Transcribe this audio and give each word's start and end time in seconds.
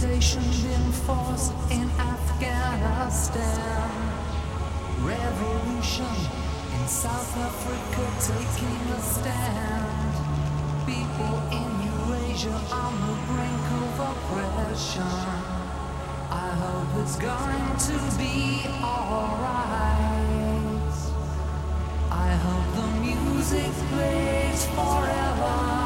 Dictation 0.00 0.42
in 0.42 0.92
force 1.04 1.50
in 1.70 1.90
Afghanistan. 2.00 3.90
Revolution 5.02 6.16
in 6.74 6.88
South 6.88 7.36
Africa 7.36 8.04
taking 8.32 8.80
a 8.94 9.00
stand. 9.02 10.14
People 10.86 11.36
in 11.52 11.68
Eurasia 11.92 12.56
on 12.72 12.94
the 13.04 13.16
brink 13.28 13.66
of 13.82 14.00
oppression. 14.08 15.12
I 16.30 16.48
hope 16.62 17.02
it's 17.02 17.16
going 17.16 17.76
to 17.88 17.98
be 18.16 18.64
alright. 18.82 19.82
I 22.10 22.30
hope 22.46 22.66
the 22.74 22.88
music 23.04 23.72
plays 23.92 24.64
forever. 24.64 25.79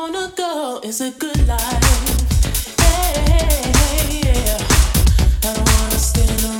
wanna 0.00 0.32
go 0.34 0.80
is 0.82 1.02
a 1.02 1.10
good 1.10 1.46
life. 1.46 1.84
Hey, 2.80 3.20
hey, 3.28 3.72
hey, 3.80 4.22
yeah. 4.24 4.58
I 5.42 5.54
don't 5.54 5.58
wanna 5.58 5.98
stay 5.98 6.26
alone. 6.46 6.59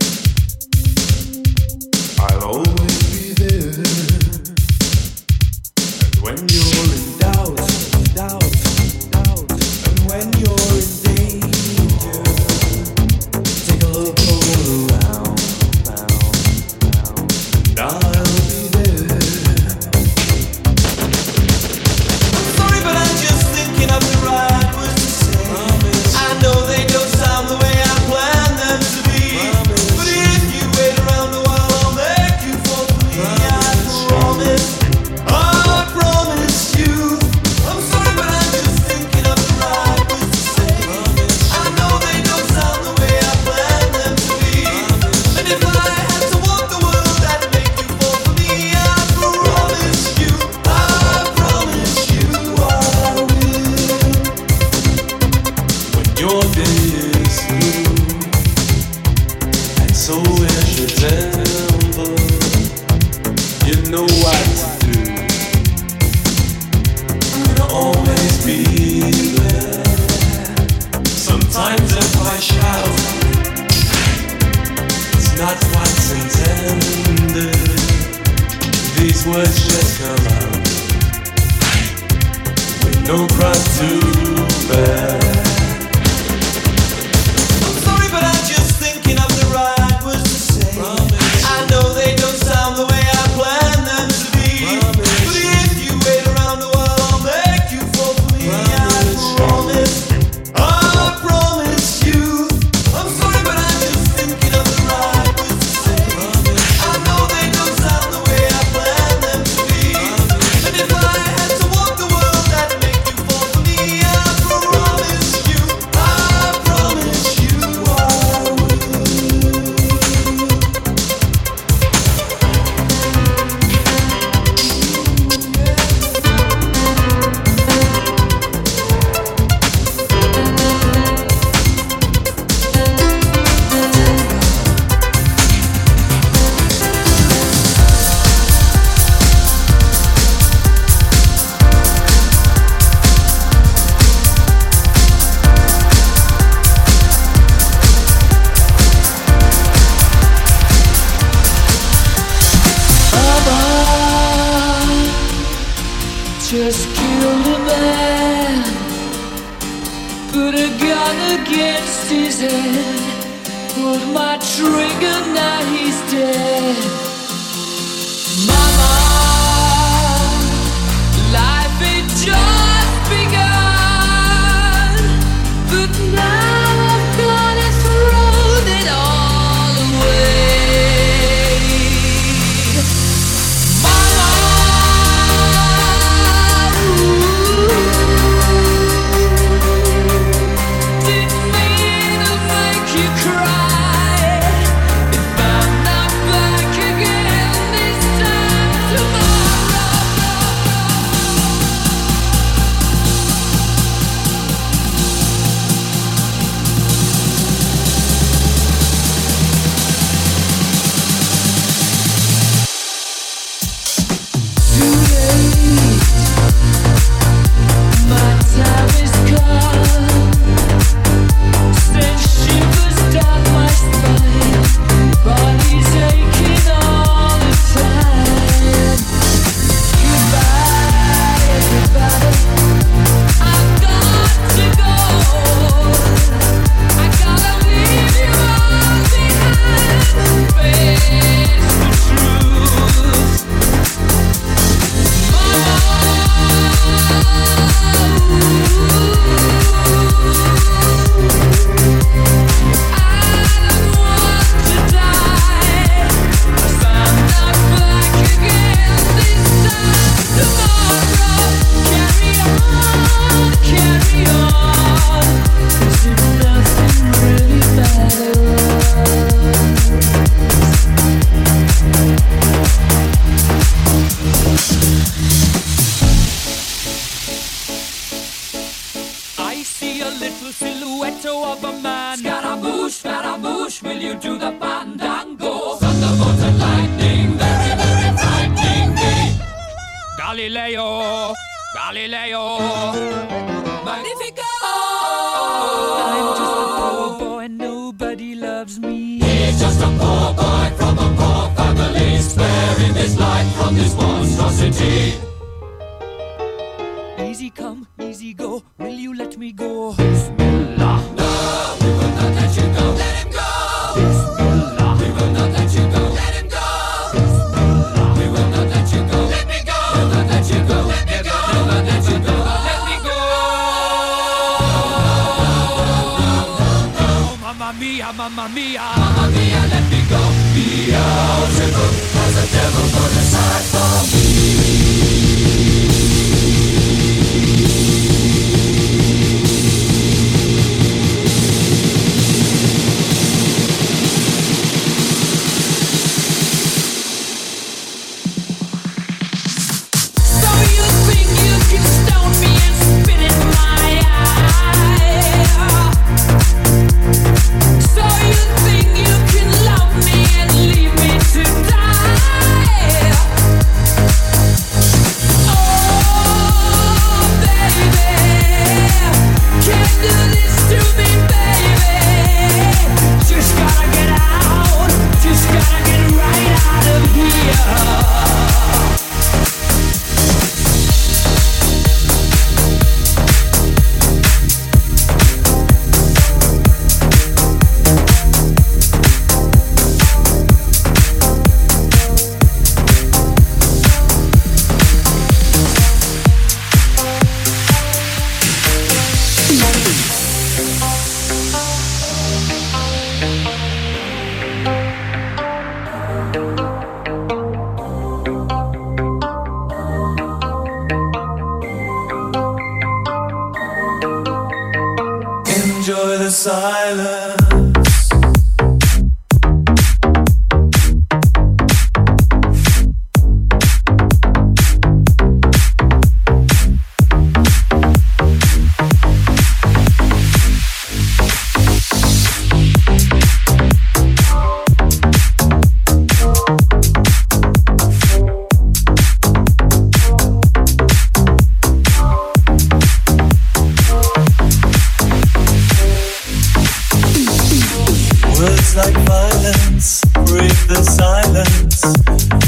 like 448.75 448.95
violence, 449.05 450.01
break 450.25 450.55
the 450.67 450.81
silence, 450.81 451.81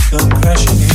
come 0.09 0.41
crashing 0.41 0.89
in. 0.89 0.94